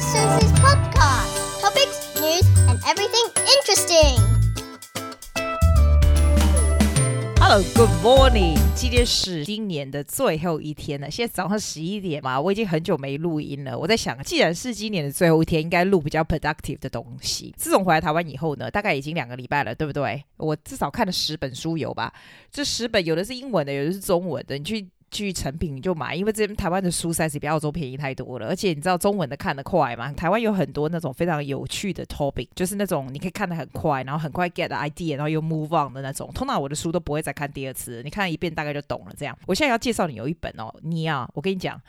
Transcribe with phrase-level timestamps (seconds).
[0.00, 1.60] is Susie's podcast.
[1.60, 4.16] Topics, news, and everything interesting.
[7.38, 8.56] Hello, good morning.
[8.74, 11.10] 今天是今年的最后一天了。
[11.10, 13.78] 现在早上十一点嘛，我已经很久没录音了。
[13.78, 17.54] 我在想，既然是今年的最后一天，应该录比较 productive 的东西。
[17.58, 20.24] 自从回来台湾以后呢，大概已经两个礼拜了，对不对？
[20.38, 22.10] 我至少看了十本书有吧？
[22.50, 24.56] 这十本有的是英文的，有的是中文的。
[24.56, 24.88] 你去。
[25.10, 30.12] 去成品你就买，因为这边台湾的书实在是比澳洲便宜太多了，而且你知道中文的看得快嘛？
[30.12, 36.30] 台湾有很多那种非常有趣的 topic，就是那种你可以看得很快，然后很快 get idea，然后又 move on 的那种。
[36.32, 39.14] 通常我的书都不会再看第二次，你看一遍大概就懂了。
[39.16, 41.80] 这样，我现在要介绍你有一本哦，你啊，我跟你讲。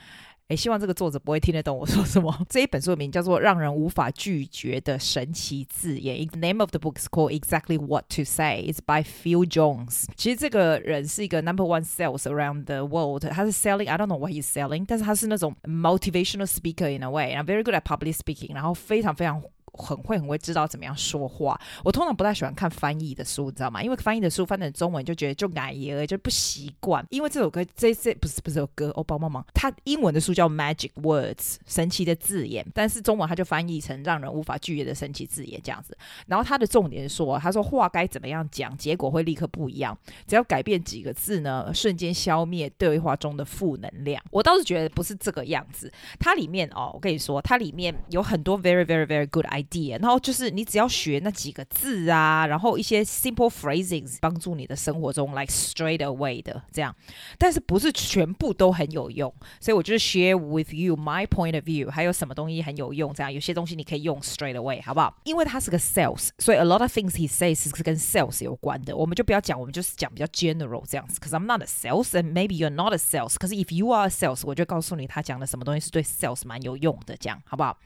[0.51, 2.33] 诶，希望这个作者不会听得懂我说什么。
[2.49, 8.71] 这一本书的名叫做《让人无法拒绝的神奇字眼》，The name of the book is called Exactly What to Say.
[8.71, 10.05] It's by Phil Jones。
[10.15, 13.27] 其实这个人是一个 number one sales around the world。
[13.29, 17.81] 他是 selling, I don't know what he's selling，但是他是那种 motivational speaker in a way，然后 very good at
[17.81, 19.43] public speaking，然后非常非常。
[19.72, 21.58] 很会很会知道怎么样说话。
[21.84, 23.82] 我通常不太喜欢看翻译的书，你知道吗？
[23.82, 27.04] 因为翻译的书翻成中文就觉得就矮耶，就不习惯。
[27.10, 29.44] 因为这首歌这这不是不是首歌哦，帮帮忙。
[29.54, 35.96] 它英文的书叫 Magic Words，神奇的字眼，但是中文它就翻译成让人无法拒绝的神奇字眼这样子。
[36.26, 39.96] 然后它的重点是说，他说话该怎么样讲，结果会立刻不一样。
[40.26, 44.22] 只要改变几个字呢，瞬间消灭对话中的负能量。
[44.30, 45.90] 我倒是觉得不是这个样子。
[46.18, 49.61] 它里面哦，我跟你说，它里面有很多 very very very good idea。
[50.00, 56.94] 然后就是你只要学那几个字啊，然后一些 simple phrasings 帮助你的生活中 like straight away 的这样，
[57.38, 65.14] 但是不是全部都很有用，所以我就是 share with you my point of view，还有什么东西很有用，这样有些东西你可以用 straight away，好不好？
[65.24, 71.20] 因为他是个 sales，所以 a lot of things he says 是跟 sales 有关的，我们就不要讲，我们就是讲比较 general 这样子。
[71.20, 76.02] Cause I'm not a sales and maybe you're not a sales，可是 if you are a sales，我就告诉你他讲的什么东西是对
[76.02, 77.76] sales 蛮有用的，这样好不好？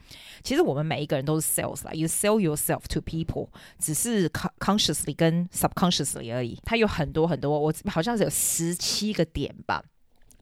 [0.43, 1.91] 其实我们每一个人都是 sales 啦。
[2.07, 6.59] Sell yourself to people，只是 consciously 跟 subconsciously 而已。
[6.63, 9.83] 它有很多很多，我好像是有十七个点吧。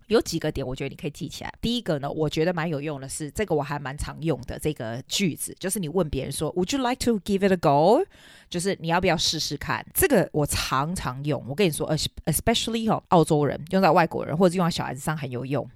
[0.07, 1.51] 有几个点，我觉得你可以记起来。
[1.59, 8.05] 第一个呢，我觉得蛮有用的是，这个我还蛮常用的这个句子，就是你问别人说，Would you like to give it a go？
[8.47, 9.83] 就是你要不要试试看？
[9.95, 11.43] 这个我常常用。
[11.49, 11.91] 我跟你说
[12.25, 15.67] ，especially 哈，澳洲人用在外国人或者用在小孩子上很有用。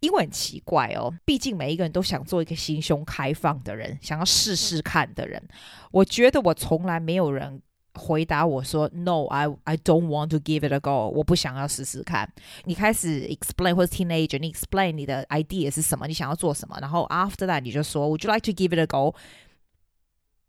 [0.00, 5.42] 因为很奇怪哦，毕竟每一个人都想做一个心胸开放的人，想要试试看的人。
[5.90, 7.62] 我觉得我从来没有人。
[7.98, 11.08] 回答我说：“No，I I don't want to give it a go。
[11.08, 12.30] 我不想要试试看。
[12.64, 16.06] 你开始 explain 或者 teenager，你 explain 你的 idea 是什么？
[16.06, 16.76] 你想要做什么？
[16.78, 19.14] 然后 after that 你就说：Would you like to give it a go？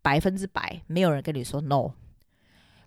[0.02, 1.92] 百分之百没有人跟你说 no。”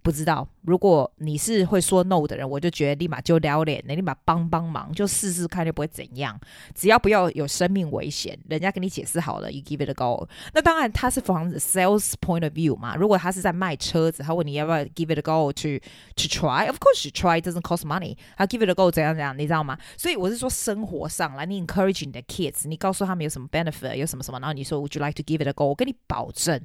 [0.03, 6.39] 不知道，如果你是会说 no 的人，我就觉得立马就撩脸，你立马帮帮忙，就试试看，就不会怎样。
[6.73, 10.27] 只要不要有生命危险，人家跟你解释好了，you give it a go。
[10.53, 12.95] 那当然，他是房子 sales point of view 嘛。
[12.95, 15.77] 如果他是在卖车子，他问你要不要 give it a go to
[16.15, 18.17] to try，of course you try doesn't cost money。
[18.35, 19.77] 他 give it a go 怎样怎样，你知道吗？
[19.97, 26.59] 所以我是说生活上来，你 encourage 你的 kids，你告诉他们有什么 benefit，有什么什么，然后你说 would you like to give it a go，我跟你保证。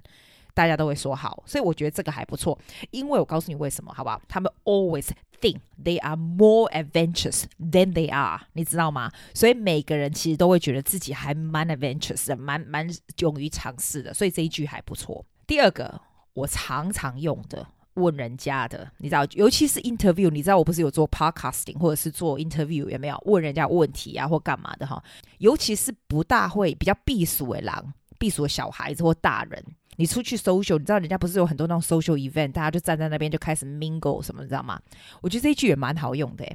[0.57, 2.59] 大家都会说好，所以我觉得这个还不错。
[2.91, 4.19] 因为我告诉你为什么，好不好？
[4.27, 9.13] 他们 always think they are more adventurous than they are，你知道吗？
[9.35, 14.15] 所以每个人其实都会觉得自己还蛮 adventurous 的，蛮蛮勇于尝试的。
[14.15, 15.23] 所以这一句还不错。
[15.47, 16.01] 第二个，
[16.33, 25.05] 我常常用的问人家的，你知道，尤其是 interview，你知道我不是有做 podcasting 或者是做 interview 有没有问人家问题啊或干嘛的哈？
[25.37, 29.63] 尤其是不大会比较避暑的狼、避暑的小孩子或大人。
[29.97, 34.81] 你出去 social，你知道人家不是有很多那种 social event，大家就站在那边就开始 mingle 什么，你知道吗？
[35.23, 36.47] 我觉得这一句也蛮好用的，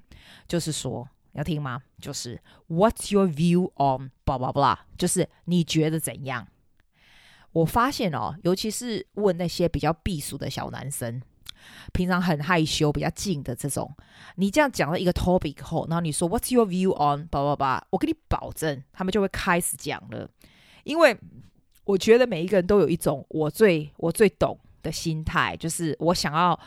[0.47, 1.81] 就是说要听吗？
[2.00, 4.78] 就是 What's your view on blah blah blah？
[4.97, 6.47] 就是你觉得怎样？
[7.52, 11.22] 我发现哦，尤其是问那些比较避暑的小男生，
[11.94, 13.94] 平常很害羞、比较静的这种，
[14.35, 17.82] 你这样讲了一个 topic 后，然后你说 What's your view on blah blah blah？
[17.90, 20.29] 我跟你保证，他们就会开始讲了，
[20.84, 21.17] 因为。
[21.83, 26.57] 我觉得每一个人都有一种我最我最懂的心态，就是我想要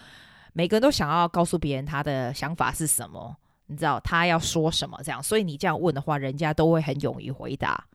[0.53, 7.87] 每个人都想要告诉别人他的想法是什么，你知道他要说什么这样，所以你这样问的话，人家都会很勇于回答，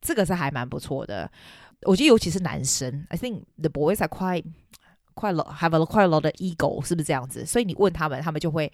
[0.00, 1.30] 这个是还蛮不错的。
[1.82, 4.44] 我觉得尤其是男生，I think the boys are quite
[5.14, 7.46] quite have a quite lot of ego，是不是这样子？
[7.46, 8.72] 所以你问他们，他们就会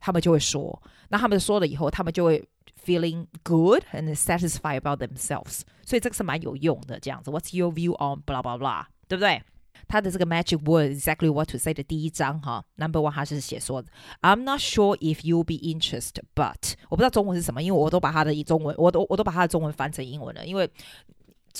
[0.00, 2.42] 他们就会说，那他们说了以后，他们就会。
[2.84, 6.98] Feeling good and satisfied about themselves，所以这个是蛮有用的。
[6.98, 9.40] 这样子，What's your view on blah blah blah，对不对？
[9.88, 13.84] 他的这个 magic word exactly what to say 的第一章哈，Number one 他是写说
[14.20, 20.68] ，I'm not sure if you'll be interested，but 我不知道中文是什么，因为我都把他的中文，我都我都把他的中文翻成英文了，因为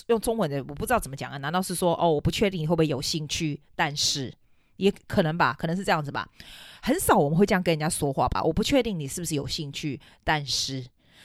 [0.07, 1.37] 用中文的，我不知道怎么讲啊？
[1.39, 3.61] 难道是说哦，我不确定你会不会有兴趣？
[3.75, 4.33] 但是
[4.77, 6.29] 也可能吧，可能是这样子吧。
[6.81, 8.43] 很少我们会这样跟人家说话吧？
[8.43, 10.85] 我不确定你是不是有兴趣，但是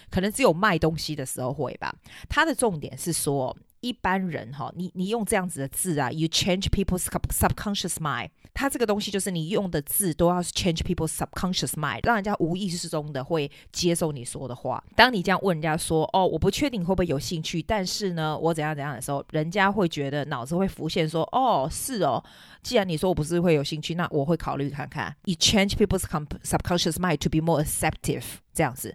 [0.09, 1.93] 可能只有卖东西的时候会吧。
[2.27, 3.55] 它的重点是说。
[3.81, 8.29] 一般人哈，你你用这样子的字啊，you change people's subconscious mind。
[8.51, 14.83] 它这个东西就是你用的字都要 change people's subconscious mind，让人家无意识中的会接受你说的话。
[14.95, 22.21] 当你这样问人家说，哦，我不确定会不会有兴趣，但是呢，我怎样怎样的时候，人家会觉得脑子会浮现说，哦，是哦。
[22.63, 25.15] 既然你说我不是会有兴趣，那我会考虑看看。
[25.25, 26.03] You change people's
[26.43, 28.23] subconscious mind to be more acceptive，
[28.57, 28.93] 这样子。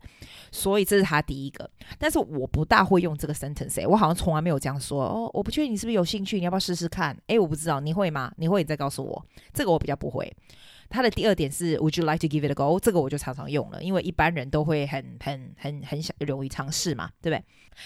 [0.51, 1.71] 所以这是他第一个。
[1.99, 5.05] 但是我不大会用这个 sentence，我好像从来没有这样说。
[5.05, 7.17] 哦，我不确定你是不是有兴趣，你要不要试试看？
[7.29, 8.33] 诶，我不知道，你会吗？
[8.37, 9.25] 你会，你再告诉我。
[9.55, 10.31] 这个我比较不会。
[10.93, 12.79] 他的第二点是 Would you like to give it a go？
[12.79, 17.45] 这个我就常常用了，因为一般人都会很很很很想容易尝试嘛，对不对？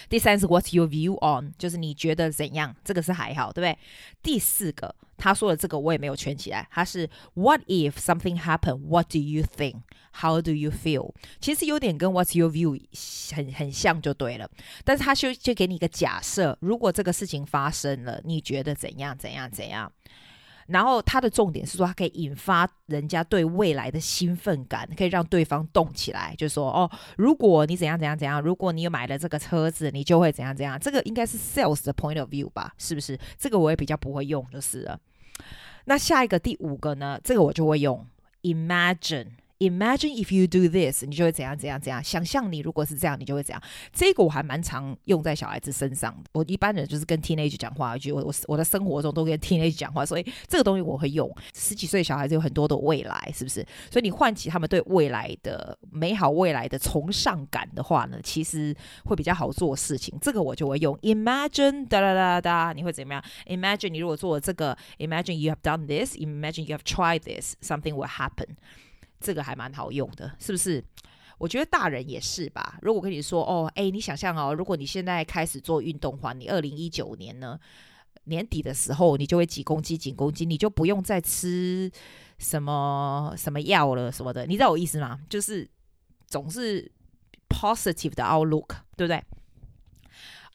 [0.09, 1.53] 第三是 What's your view on？
[1.57, 2.75] 就是你觉得怎样？
[2.85, 3.79] 这个是还好，对不对？
[4.23, 11.13] 第四个他说的这个我也没有圈起来，他是 What if something happened？What do you think？How do you feel？
[11.41, 12.81] 其实有点跟 What's your view
[13.35, 14.51] 很很像就对了，
[14.85, 19.17] 但是他就就给你一个假设，如果这个事情发生了，你觉得怎样？
[19.17, 19.51] 怎样？
[19.51, 19.93] 怎样？
[20.67, 30.79] 然后它的重点是说，它可以引发人家对未来的兴奋感，可以让对方动起来，就说哦，如果你怎样怎样怎样，如果你买了这个车子，你就会怎样怎样。
[30.79, 32.73] 这个应该是 sales 的 point of view 吧？
[32.79, 33.19] 是不是？
[33.39, 34.99] 这个我也比较不会用，就是了。
[35.85, 37.21] 那下一个第五个呢？
[37.23, 38.07] 这个我就会用
[38.43, 39.29] imagine。
[39.59, 42.05] Imagine if you do this，你就会怎样怎样怎样。
[42.05, 43.63] 想象你如果是这样，你就会怎样。
[43.91, 46.29] 这个我还蛮常用在小孩子身上的。
[46.33, 51.31] 我一般人就是跟 teenage 讲话，就我我我的生活中都跟 teenage 讲话，所以这个东西我会用。
[51.55, 53.67] 十几岁小孩子有很多的未来，是不是？
[53.91, 58.77] 所以你唤起他们对未来的美好未来的崇尚感的话呢，其实
[59.07, 60.19] 会比较好做事情。
[60.21, 68.57] 这个我就会用 Imagine 哒哒哒哒，你会怎么样？Imagine 你如果做了这个，Imagine you have done this，Imagine you have tried this，something will happen。
[69.21, 70.83] 这个还蛮好用的，是不是？
[71.39, 72.79] 我觉得大人也是吧。
[72.81, 77.61] 如果跟你说，哦，哎，你想象哦，如果你现在开始做运动的话，你二零一九年呢，
[78.25, 81.91] 年底的时候，你就会几公斤几公斤，你就不用再吃
[82.39, 85.21] 什么什么药了什么的，你知道我意思吗？
[85.29, 85.69] 就是
[86.27, 86.91] 总是
[87.51, 89.23] positive 的 outlook，对不对？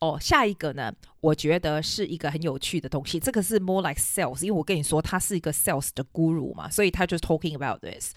[0.02, 3.20] 哦，下一个呢，我觉得是一个很有趣的东西。
[3.20, 8.14] 这个是 more like sales，因为我跟你说他是一个 sales 的 guru 嘛，所以他就是 talking about this。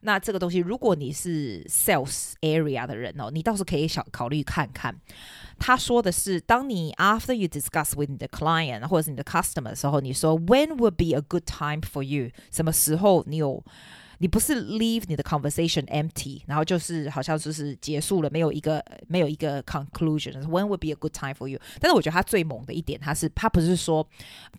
[0.00, 4.92] 那这个东西，如果你是 sales area 的人哦，你倒是可以想考虑看看。
[5.60, 11.80] 他说的是，当你 after you discuss with 你的 client 或者是你的 customer 的时候，你说 when would be a good time
[11.82, 12.30] for you？
[12.50, 13.64] 什么时候你有？
[14.19, 21.59] 你不是 leave 你的 conversation empty，然后就是好像就是结束了，没有一个没有一个 conclusion。When would be a good time for you？
[21.79, 24.07] 但是我觉得他最猛的一点，他是他不是说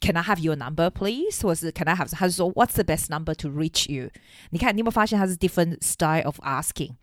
[0.00, 1.42] Can I have your number please？
[1.42, 2.10] 或是 Can I have？
[2.10, 4.10] 他是说 What's the best number to reach you？
[4.50, 6.96] 你看你有没有发现他是 different style of asking？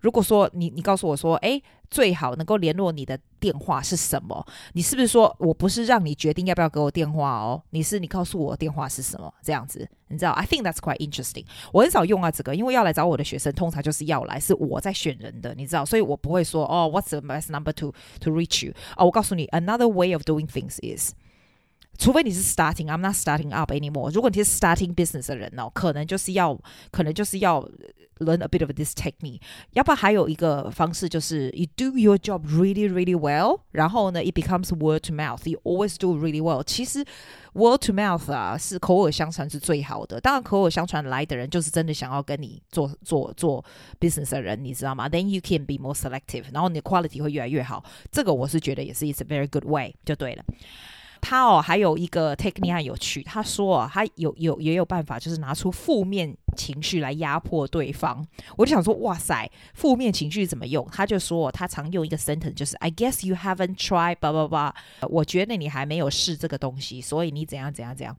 [0.00, 4.46] 如果说你你告诉我说，诶，最好能够联络你的电话是什么？
[4.72, 7.62] 你是不是说我不是让你决定要不要给我电话哦？
[7.70, 9.32] 你是你告诉我电话是什么？
[9.42, 11.44] 这样子，你知道？I think that's quite interesting。
[11.72, 15.84] 我很少用啊这个，因为要来找我的学生，通常就是要来是我在选人的，你知道？
[15.84, 18.72] 所以我不会说哦，What's the best number to to reach you？
[18.96, 21.12] 哦，我告诉你，another way of doing things is，
[21.99, 24.11] 除非你是 starting，I'm not starting up anymore。
[24.11, 26.59] 如果你是 starting business 的人哦，可能就是要，
[26.91, 27.67] 可能就是要。
[28.19, 29.41] Learn a bit of this technique，
[29.73, 36.63] 要不然还有一个方式就是 you do your job really really well，然后呢，it becomes word to mouth，you always do really well。
[36.63, 37.03] 其实
[37.51, 43.61] word to mouth 啊是口耳相传是最好的，当然口耳相传来的人就是真的想要跟你做做做
[43.99, 45.09] business 的人，你知道吗？
[45.09, 47.83] Then you can be more selective，然后你的 quality 会越来越好。
[48.13, 50.45] 这个我是觉得也是 it's a very good way，就对了。
[51.20, 53.22] 他哦，还有一个 technique 很有趣。
[53.22, 58.26] 他说啊，他有有也有办法，就是拿出负面情绪来压迫对方。
[58.56, 60.86] 我就想说，哇塞，负面情绪怎么用？
[60.90, 64.74] 他就说，他常用一个 sentence，就是 I guess you haven't tried，叭叭叭。
[65.08, 68.16] 我觉得你还没有试这个东西，所以你怎样怎样怎样。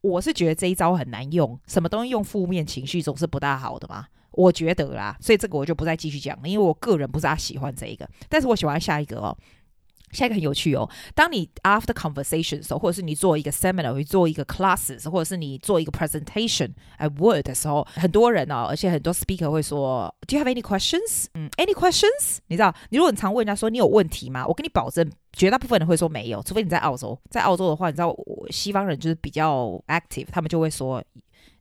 [0.00, 4.06] 我是觉得这一招很难用，什么东西用负面情绪总是不大好的嘛。
[4.32, 9.36] 我觉得啦，所以这个我就不再继续讲了，因为我个人不是他喜欢这一个，但是我喜欢下一个哦。
[10.12, 21.26] 下一个很有趣哦，当你 after conversation 的时候，或者是你做一个 seminar，或做一个 classes，或者是你做一个 presentation at word 的时候，很多人哦，而且很多 speaker 会说，Do you have any questions？
[21.34, 22.38] 嗯，Any questions？
[22.46, 24.46] 你知道，你如果你常问人家说你有问题吗？
[24.46, 27.18] 我跟你保证，绝大部分人会说没有，除非你在澳洲。
[27.30, 28.14] 在澳洲的话，你知道，
[28.50, 31.02] 西方人就是比较 active，他们就会说。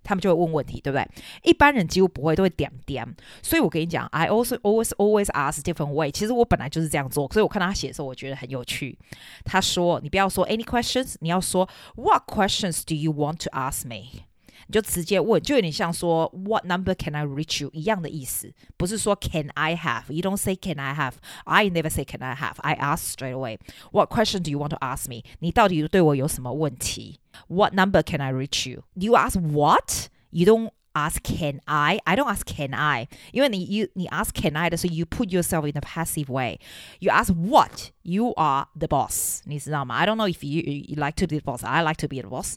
[0.08, 1.06] 他们就会问问题，对不对？
[1.44, 3.06] 一般人几乎不会，都会点点。
[3.44, 6.10] 所以我跟你讲，I also always always ask different way。
[6.10, 8.98] 其实我本来就是这样做，所以我看到他写的时候，我觉得很有趣。
[9.44, 14.27] 他说：“你不要说 any questions，你要说 What questions do you want to ask me？”
[14.67, 20.05] 你就直接问，就有点像说 What number can I reach you 一样的意思，不是说 Can I have?
[20.13, 21.15] You don't say Can I have?
[21.45, 22.55] I never say Can I have?
[22.59, 23.59] I ask straight away.
[23.91, 25.25] What question do you want to ask me?
[25.41, 27.19] 你到底对我有什么问题？
[27.49, 28.85] What number can I reach you?
[28.95, 30.09] You ask what?
[30.31, 31.99] You don't ask Can I?
[32.05, 33.09] I don't ask Can I.
[33.33, 36.61] 因为你 you 你 ask Can I 的时候，you put yourself in a passive way.
[37.01, 37.91] You ask what?
[38.03, 39.41] You are the boss.
[39.45, 39.97] 你知道吗？
[39.97, 41.65] I don't know if you, you like to be the boss.
[41.65, 42.57] I like to be the boss.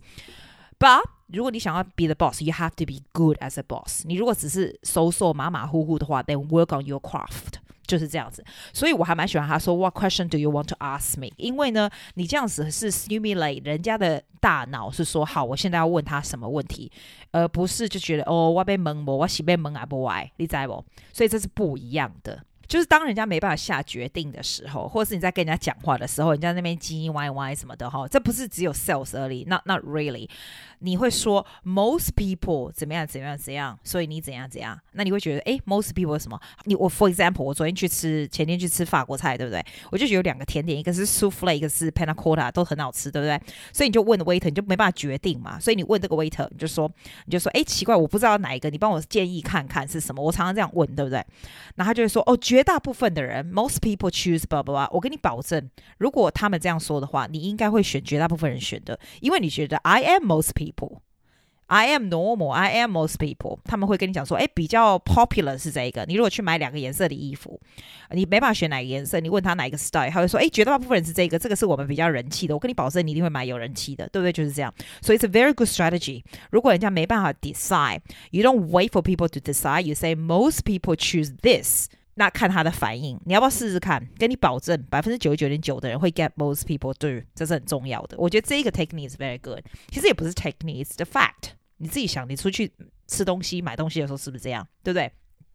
[0.77, 4.02] But 如果你想要 be the boss, you have to be good as a boss.
[4.04, 7.54] 你如果只是收收马马虎虎的话，then work on your craft，
[7.86, 8.44] 就是这样子。
[8.72, 11.28] 所以我还蛮喜欢他说，What question do you want to ask me？
[11.36, 16.90] 因为呢，你这样子是 stimulate 人家的大脑，是说好，我现在要问他什么问题，
[17.30, 20.84] 而不是就觉得哦，我被蒙不，我喜被蒙啊不歪，你知不？
[21.12, 22.44] 所以这是不一样的。
[22.70, 30.28] 就是当人家没办法下决定的时候，或者是你在跟人家讲话的时候，人家那边唧唧歪歪什么的哈，这不是只有 sales 而已，not not really。
[30.82, 36.40] 你会说 most people 怎么样怎么样怎样，所以你怎样怎样，那你会觉得诶 most people 什么？
[36.64, 39.60] 你我 for example，我昨天去吃，前天去吃法国菜，对不对？
[39.90, 43.38] 我就觉得有两个甜点，一个是 souffle，一个是 panna cotta，都很好吃，对不对？
[43.72, 46.88] 所以你就问 waiter，你就没办法决定嘛，所以你问这个 waiter，你就说
[47.26, 50.22] 你就说诶奇怪，我不知道哪一个，你帮我建议看看是什么。
[50.22, 51.16] 我常常这样问，对不对？
[51.74, 52.59] 然后他就会说哦绝。
[52.59, 54.87] 绝大部分的人，most people choose blah blah blah。
[54.91, 62.51] 我跟你保证，如果他们这样说的话，你应该会选绝大部分人选的，因为你觉得 I am most people。I am normal.
[62.51, 63.57] I am most people.
[63.63, 66.05] 他们会跟你讲说，哎，比较 popular 是这一个。
[66.05, 67.59] 你如果去买两个颜色的衣服，
[68.11, 72.53] 你没办法选哪个颜色，你问他哪一个 style，他会说，哎，绝大部分人是这个，这个是我们比较人气的。
[72.53, 74.31] 我跟你保证，你一定会买有人气的，对不对？
[74.31, 74.71] 就是这样。
[75.01, 76.23] 所以 it's a very good strategy。
[76.51, 79.81] 如果人家没办法 decide，you don't wait for people to decide.
[79.81, 81.89] You say most people choose this.
[82.14, 84.06] 那看他的反应，你要不要试试看？
[84.18, 88.16] 跟你保证，百分之九十九点九的人会 get most people do，这是很重要的。
[88.18, 89.64] 我觉得这个 technique is very good。
[89.88, 91.52] 其实也不是 technique，it's the fact。
[91.78, 92.70] 你自己想，你出去
[93.06, 94.66] 吃东西、买东西的时候是不是这样？
[94.82, 95.10] 对不对？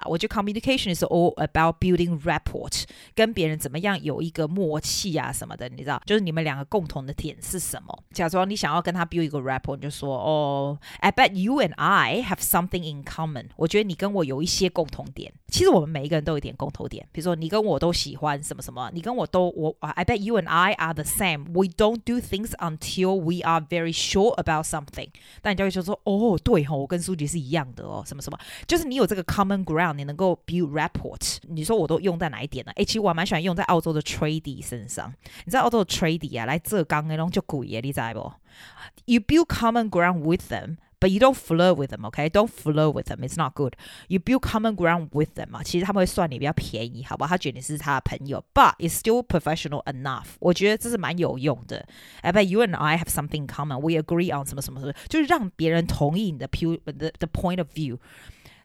[0.07, 6.01] 我觉得 communication is all about building rapport，跟别人怎么样有一个默契啊什么的，你知道？
[6.07, 8.03] 就是你们两个共同的点是什么？
[8.13, 13.49] 假装你想要跟他 build 一个 rapport，你就说哦，I bet you and I have something in common。
[13.57, 15.35] 我觉得你跟我有一些共同点。
[15.49, 23.93] 其实我们每一个人都有一点共同点，比如说你跟我都喜欢什么什么，你跟我都我 I bet you and I are the same。We don't do things until we are very
[23.93, 25.11] sure about something。
[25.43, 29.84] 但你就会说说哦，对哦，我跟书籍是一样的哦，什么什么，就是你有这个 common ground。
[29.85, 32.73] 让你能够 build rapport，你说我都用在哪一点呢？
[32.77, 35.13] 诶，其实我还蛮喜欢用在澳洲的 tradie 身上。
[35.45, 38.33] 你知道澳洲的 tradie 啊，来浙江那种就贵耶，你知不？
[39.07, 42.29] You build common ground with them, but you don't flirt with them, okay?
[42.29, 43.75] Don't flirt with them, it's not good.
[44.09, 47.31] You build common ground with them 嘛，其实他们会算你比较便宜，好不好？
[47.31, 50.27] 他觉得你是他的朋友，but it's still professional enough。
[50.41, 51.87] 我觉得这是蛮有用的。
[52.23, 53.79] I bet you and I have something in common.
[53.81, 57.99] We agree on 什么什么什么，就是让别人同意你的 pu the the point of view。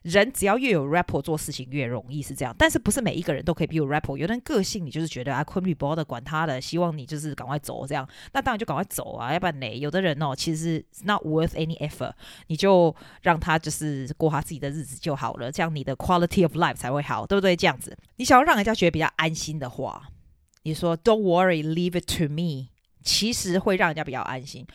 [0.01, 4.17] 人只要越有 rapport 做事情越容易是这样，但是不是每一个人都可以 build rapport。
[4.17, 9.77] 有的人个性你就是觉得啊，couldn't be bothered 管他的，希望你就是赶快走这样，那当然就赶快走啊，要不然呢？
[9.77, 12.13] 有的人哦，其实 not worth any effort，
[12.47, 17.55] 你就让他就是过他自己的日子就好了，这样你的 quality of life 才会好，对不对？
[17.55, 20.09] 这样子，你想要让人家觉得比较安心的话，
[20.63, 22.69] 你说 Don't worry, leave it to me，
[23.03, 24.65] 其实会让人家比较安心。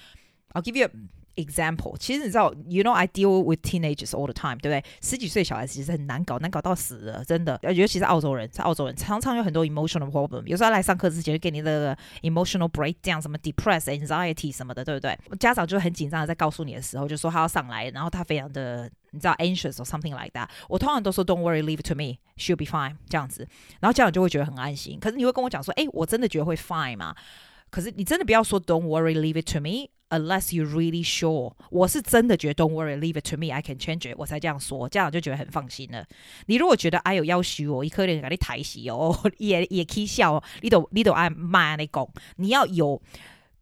[0.52, 0.88] I'll give you
[1.36, 4.84] Example，其实你知道，you know I deal with teenagers all the time，对不对？
[5.02, 7.60] 十几岁小孩子其实很难搞，难搞到死了，真的。
[7.62, 10.42] 尤其是澳洲人，在澳洲人常常有很多 emotional problem。
[10.46, 15.18] 有时候来上课之前就给你那个 emotional breakdown，什么 depress、anxiety 什么的，对不对？
[15.38, 20.48] 家长就很紧张的在告诉你的时候，就说他要上来，然后他非常的你知道 anxious or something like that。
[20.68, 23.46] 我通常都说 Don't worry, leave it to me, she'll be fine 这样子，
[23.80, 24.98] 然后家长就会觉得很安心。
[24.98, 27.14] 可是你会跟我讲说，诶，我真的觉得会 fine 吗？
[27.76, 29.90] 可是你真的不要说 Don't worry, leave it to me。
[30.08, 36.06] Unless you really sure，我是真的觉得 Don't worry, leave it to me, I can change it，我才这样说，家长就觉得很放心了。
[36.46, 43.02] 你如果觉得哎呦要许我，一颗脸给你抬起哦， 也也可以笑哦，你都你都爱骂你讲，你要有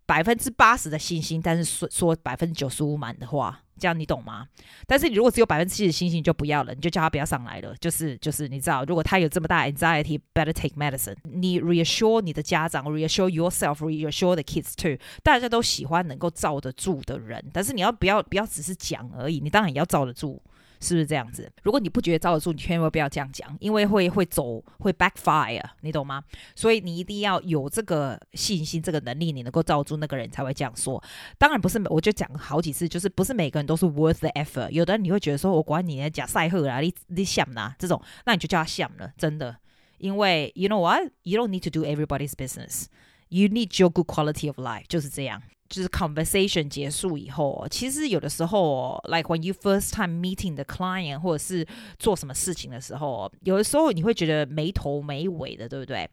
[0.07, 3.64] 百分之八十的信心，但是说说百分之九十五满的话。
[3.79, 4.47] 这样你懂吗？
[4.87, 7.75] 但是你如果只有百分之七十信心，就不要了，你就叫他不要上来了。
[7.81, 11.17] 就是就是，你知道，如果他有这么大 anxiety，better take medicine。
[11.25, 14.97] 你 reassure 你的家长，reassure yourself，reassure the kids too。
[15.23, 19.41] 大家都喜欢能够罩得住的人，但是你要不要不要只是讲而已？
[19.41, 20.41] 你当然也要罩得住。
[20.85, 21.51] 是不是这样子？
[21.63, 26.23] 如果你不觉得罩得住，你千万不要这样讲，因为会会走会 backfire，你懂吗？
[26.55, 31.03] 所以你一定要有这个信心、这个能力，你能够罩住那个人才会这样说。
[31.39, 34.71] 当然不是，我就讲好几次，就是不是每个人都是 worth the effort。
[34.71, 39.57] 有的人你会觉得说，我管你讲赛赫啦，你你想呐这种，那你就叫他想了，真的。
[39.99, 42.87] 因为 you know what, you don't need to do everybody's business.
[43.29, 45.43] You need your good quality of life，就是这样。
[45.74, 51.68] 就是 conversation 结束以后，其实有的时候，like when you first time meeting the client，或者是
[52.00, 56.10] 做什么事情的时候，有的时候你会觉得没头没尾的，对不对？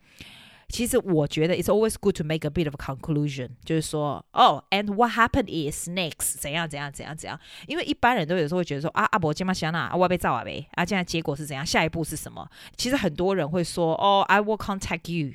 [0.68, 7.38] 其实我觉得 it's always good to make a bit of a conclusion，就是说，哦，and what happened is next，怎样怎样怎样怎样。
[7.68, 12.47] 因为一般人都有时候会觉得说，啊，阿伯今嘛想哪，我要被造啊呗，啊，现在结果是怎样，下一步是什么？
[12.76, 15.35] 其实很多人会说，哦，I will contact you。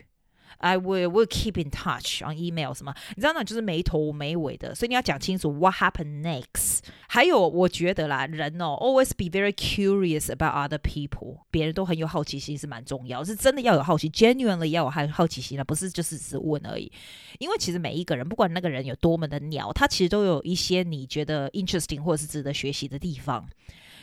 [0.58, 2.94] I will will keep in touch on email 什么？
[3.14, 6.78] 你知道那就是没头没尾的，所以你要讲清楚 what happened next。
[7.08, 11.40] 还有，我觉得啦，人哦，always be very curious about other people。
[11.50, 16.90] 别人都很有好奇心是蛮重要，是真的要有好奇，genuinely 要有好好奇心的，不是就是只问而已。
[17.38, 23.46] 因为其实每一个人，不管那个人有多么的鸟，他其实都有一些你觉得 interesting 或是值得学习的地方。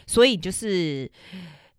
[0.05, 1.11] 所以就是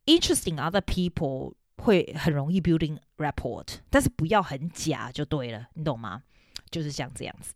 [0.06, 1.54] interesting other people。
[1.78, 6.23] 会很容易 building rapport，但是不要很假就对了，你懂吗？
[6.71, 7.53] 就是像这样子，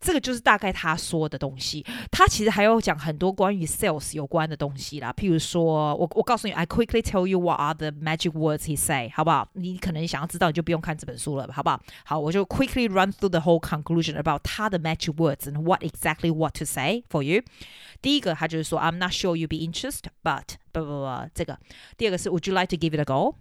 [0.00, 1.82] 这个就是大概他说的东西。
[2.10, 9.48] 他其实还有讲很多关于 sales 有关的东西啦，譬如说，我我告诉你，I quickly tell you what are the magic words he say，好不好？
[9.54, 11.80] 你可能想要知道，你就不用看这本书了，好不好？
[12.04, 16.66] 好，我就 quickly run through the whole conclusion about 他的 magic words and what exactly what to
[16.66, 17.42] say for you。
[18.02, 21.58] 第一个，他就是说，I'm not sure you be interested，but 不不不，这个。
[21.96, 23.36] 第二个是，Would you like to give it a go？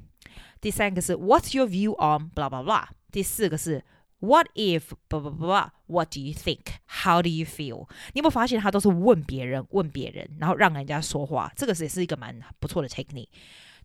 [0.60, 2.86] 第三个是 What's your view on blah blah blah？
[3.10, 3.84] 第四个是
[4.20, 7.88] What if blah blah blah？What do you think？How do you feel？
[8.12, 13.28] 你有没有发现他都是问别人，问别人，然后让人家说话，这个也是一个蛮不错的 technique。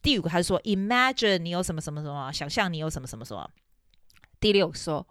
[0.02, 3.50] 第五个他是说 Imagine 你有什么什么什么，想象你有什么什么什么。
[4.43, 5.07] 第六个说。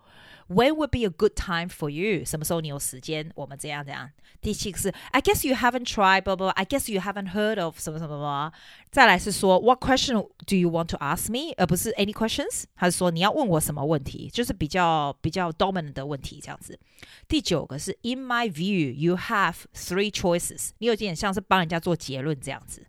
[0.50, 2.24] When would be a good time for you？
[2.24, 3.30] 什么时候你有时间？
[3.36, 4.10] 我们这样这样。
[4.39, 6.51] 第七个是，I guess you haven't tried, blah blah.
[6.51, 8.54] I guess you haven't heard of 什么什么什么。
[8.89, 11.54] 再来是说，What question do you want to ask me？
[11.58, 12.63] 而不是 Any questions？
[12.75, 14.30] 还是说你要问我什么问题？
[14.30, 16.79] 就是比较比较 dominant 的问题这样子。
[17.27, 20.70] 第九个是，In my view, you have three choices。
[20.77, 22.88] 你有点像是帮人家做结论这样子，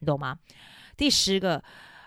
[0.00, 0.40] 你懂吗？
[0.94, 1.64] 第十个。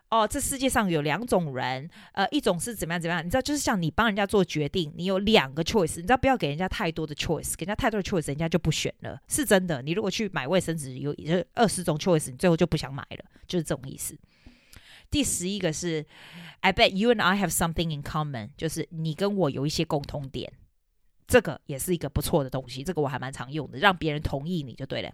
[0.08, 9.82] 哦，这世界上有两种人，呃，一种是怎么样怎么样，你知道，就是像你帮人家做决定，你有两个 choice，你知道，不要给人家太多的 choice，给人家太多的 choice，人家就不选了，是真的。
[9.82, 11.12] 你如果去买卫生纸，有
[11.54, 14.16] 二十种 choice，你最后就不想买了，就是这种意思。
[15.10, 16.06] 第十一个是
[16.60, 20.52] ，I bet you and I have something in common，就是你跟我有一些共同点，
[21.26, 25.12] 这个也是一个不错的东西，这个我还蛮常用的，让别人同意你就对了。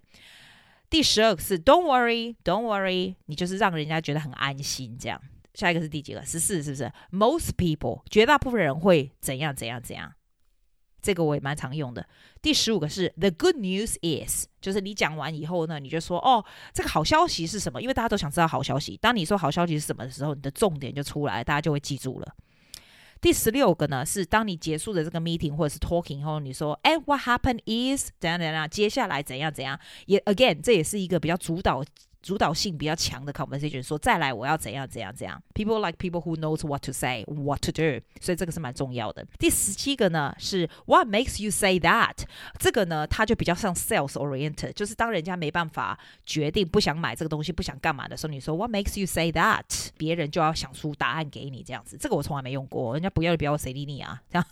[0.93, 5.19] 第十二个是 Don't worry, Don't worry，你就是让人家觉得很安心这样。
[5.55, 6.23] 下一个是第几个？
[6.23, 10.13] 十四是不是？Most people，绝大部分人会怎样怎样怎样？
[11.01, 12.07] 这个我也蛮常用的。
[12.43, 17.81] 第十五个是 The good news is，就是你讲完以后呢，你就说哦，这个好消息是什么？
[17.81, 18.95] 因为大家都想知道好消息。
[18.97, 22.35] 当你说好消息是什么的时候，你的重点就出来，大家就会记住了。
[23.23, 31.81] 第十六个呢，是当你结束了这个 meeting 或者是 talking 后，你说，哎，what happened is 怎样怎样，接下来怎样怎样，也 again 这也是一个比较主导。
[32.23, 35.39] 主导性比较强的 conversation，说再来我要怎样怎样怎样。
[35.53, 39.23] People like people who knows what to say, what to do，所以这个是蛮重要的。
[39.37, 42.23] 第十七个呢是 What makes you say that？
[42.57, 49.89] 这个呢，它就比较像 sales oriented，就是当人家没办法决定不想买这个东西，不想干嘛的时候，你说 What makes you say that？
[49.97, 51.97] 别人就要想出答案给你这样子。
[51.99, 54.21] 这个我从来没用过，人家不要不要，谁理你啊？
[54.31, 54.45] 这样。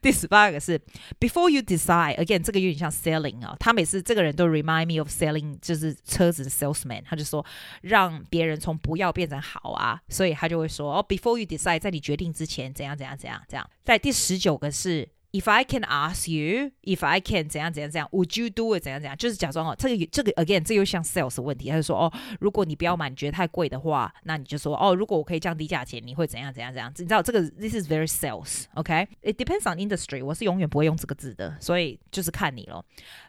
[0.00, 0.80] 第十八个是
[1.18, 7.44] Before you decide，again 这个有点像 selling 啊，他每次这个人都 remind me of selling，就是车子的 salesman，他就说
[7.82, 13.68] 让别人从不要变成好啊，所以他就会说哦，Before you decide，在你决定之前怎样怎样怎样这样。
[13.84, 15.08] 在第十九个是。
[15.30, 19.14] If I can ask you, if I can 怎样怎样怎样，Would you do it 怎样怎样？
[19.16, 21.68] 就是假装哦，这个这个 again，这又像 sales 问题。
[21.68, 26.90] 他就说哦，如果你不要买，你觉得太贵的话，那你就说哦，如果我可以降低价钱，你会怎样怎样怎样？
[26.96, 30.24] 你知道这个 this is very sales，OK？It depends on industry。
[30.24, 32.82] 我是永远不会用这个字的，所以就是看你咯。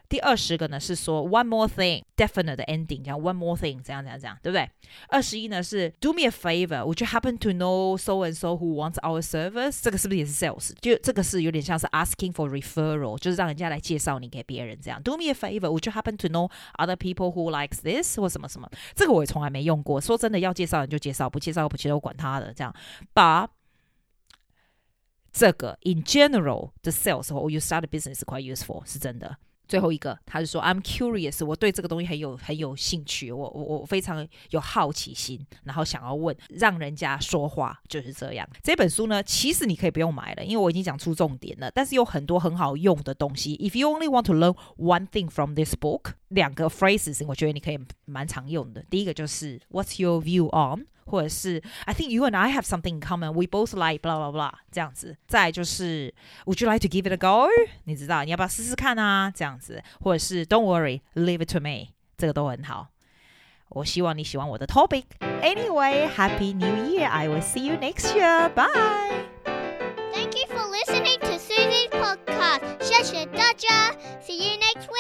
[0.10, 4.67] 第二十个呢是说 one more thing，definite ending，讲 one more thing，这样这样这样，对不对？
[5.08, 9.80] 二十一呢是 do me a favor，would you happen to know so and so who wants our service？
[9.84, 10.74] 这个是不是也是 sales？
[10.82, 15.02] 就这个是有点像是 asking for referral，就是让人家来介绍你给别人这样。
[15.04, 18.67] do me a favor，would you happen to know other people who likes this 或什么什么？
[18.95, 20.02] 这个我也从来没用过。
[20.02, 22.76] 说真的，要介绍人就介绍，不介绍不介绍，我管他的这样。
[23.13, 23.48] 把
[25.32, 29.38] 这个 in general the sales or you start a business quite useful，是真的。
[29.69, 38.49] 最后一个，他是说 I'm curious，我对这个东西很有很有兴趣，我我我非常有好奇心，然后想要问，让人家说话就是这样。
[38.63, 43.55] 这本书呢，其实你可以不用买了，因为我已经讲出重点了，但是有很多很好用的东西。
[43.58, 48.84] If you only want to learn one thing from this book，两个 phrases 我觉得你可以蛮常用的。
[48.89, 50.88] 第一个就是 What's your view on？
[51.10, 53.34] 或者是 I think you and I have something in common.
[53.34, 55.17] We both like blah blah blah 这样子。
[55.28, 56.13] 再就是
[56.45, 57.48] Would you like to give it a go？
[57.86, 59.32] 你知道你要不要试试看啊？
[59.36, 61.93] 这样子，或者是 Don't worry, leave it to me。
[62.17, 62.88] 这个都很好。
[63.69, 65.04] 我希望你喜欢我的 topic。
[65.41, 67.08] Anyway, Happy New Year!
[67.08, 68.50] I will see you next year.
[68.50, 69.26] Bye.
[70.12, 72.62] Thank you for listening to Susie's podcast.
[72.82, 73.91] 谢谢大家。
[74.22, 74.98] See you next week.